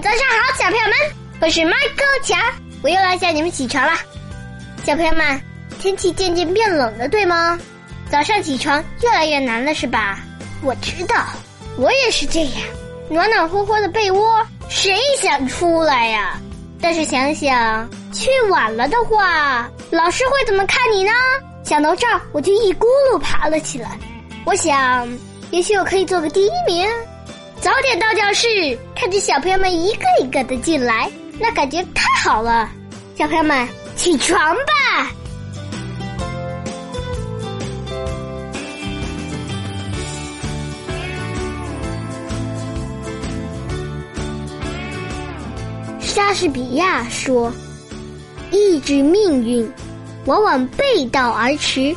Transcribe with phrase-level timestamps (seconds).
[0.00, 2.40] 早上好，小朋友们，我是麦克强，
[2.82, 3.92] 我又来叫你们起床了。
[4.84, 5.38] 小朋友们，
[5.78, 7.58] 天气渐渐变冷了，对吗？
[8.10, 10.18] 早上起床越来越难了，是吧？
[10.62, 11.26] 我知道，
[11.76, 12.52] 我也是这样。
[13.10, 16.40] 暖暖和和的被窝，谁想出来呀？
[16.80, 21.12] 但是想想去晚了的话，老师会怎么看你呢？
[21.64, 23.98] 想到这儿，我就一咕噜爬了起来。
[24.46, 25.06] 我想，
[25.50, 26.88] 也许我可以做个第一名。
[27.62, 31.08] 早点到教室，看着小朋友们一个一个的进来，
[31.38, 32.68] 那感觉太好了。
[33.16, 35.12] 小朋友们，起床吧！
[46.00, 47.52] 莎士比亚说
[48.50, 49.72] ：“意志命运，
[50.24, 51.94] 往往背道而驰，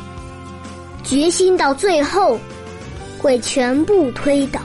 [1.02, 2.38] 决心到最后，
[3.18, 4.60] 会全部推倒。”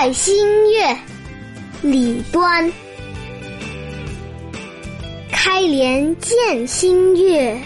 [0.00, 0.96] 拜新月，
[1.82, 2.72] 李端。
[5.32, 7.60] 开帘见新月，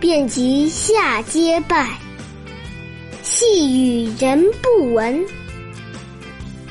[0.00, 1.96] 便即下阶拜。
[3.22, 5.24] 细雨人不闻，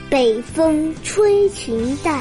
[0.09, 2.19] 北风吹裙带。